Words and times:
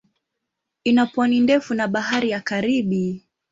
Ina 0.83 1.05
pwani 1.05 1.39
ndefu 1.39 1.73
na 1.73 1.87
Bahari 1.87 2.29
ya 2.29 2.41
Karibi. 2.41 3.23